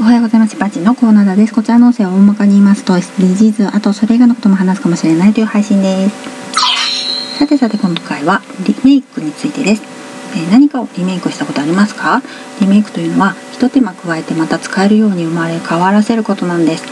[0.00, 0.56] おはようございます。
[0.56, 1.52] バチのコーナーです。
[1.52, 7.38] こちらの音声は大まかに言いますと SDGs、あとそれ以外のことも話すかもしれないという配信です。
[7.38, 9.82] さてさて今回はリメイクについてです。
[10.34, 12.22] えー、何かをリメイクしたことありますか？
[12.62, 16.84] リメイクというのは一手間加えてまた使えるように生まれ変わらせることなんです。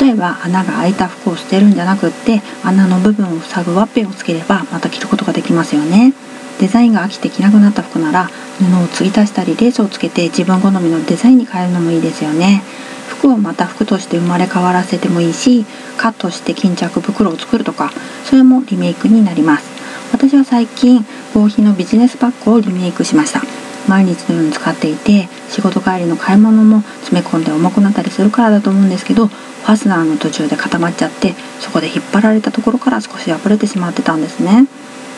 [0.00, 6.14] 例えば穴が開いた服を捨てるんじゃなくって穴の部分を塞ぐワッペンをつければまた着ることができますよね。
[6.60, 8.24] デザインが飽きて着なくなった服なら
[8.58, 12.62] 布を継ぎ足したりレースをつけて自分好みのデザインに変えるのもいいですよね。
[13.08, 15.64] 服をまた服として生まれ変わらせてもいいし
[15.98, 17.90] カットして巾着袋を作るとか
[18.24, 19.64] それもリメイクになります。
[20.12, 21.04] 私は最近
[21.34, 23.42] 合皮のビジネスバッグをリメイクしました。
[23.88, 34.66] 毎日のように使っていて仕事帰りの買い物も詰め込んで重くなったりするからだと思うんですけどファスナーの途中で固まっちゃってそこで引っ張られたところから少し破れてしまってたんですね。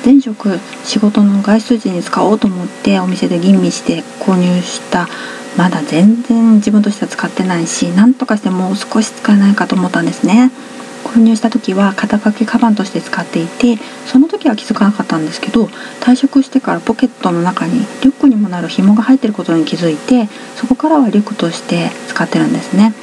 [0.07, 5.09] 前職仕事の外出時に使おうと思ってお店で吟味して購入した。
[5.59, 10.53] まだ全然自分としては使ってないし何とかしてもう少し使えないかと思ったんですね。
[11.03, 15.65] 購入した時は肩掛けカバンとして使っていてその時は気づかなかったんですけど
[16.01, 22.95] 退職してからポケットの中にリュックにもなる紐が入ってることに気づいてそこからはリュックとして使ってるんですね。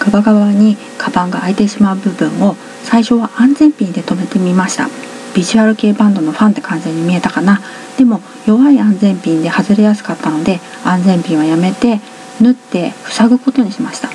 [0.00, 5.15] ガバガバにカバンが開いてしまう部分を最初は安全ピンで留めてみました。
[5.36, 7.60] ビジュアル系バンドのファンって感じに見えたかな。
[7.98, 12.00] でも弱い安全ピンで外れやすかったので安全ピンはやめて
[12.40, 14.08] 縫って塞ぐことにしました。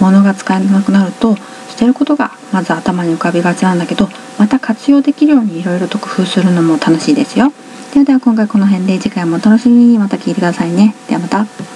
[0.00, 1.34] 物が使えなくなると
[1.70, 7.50] 捨てることがまず頭に浮かびがちなんだけどまた活用できるようにいろいろと工夫するのも楽しいですよ。
[7.94, 9.98] ではでは今回この辺で次回もお楽しみに。
[9.98, 10.94] また聞いてくださいね。
[11.08, 11.67] ではまた。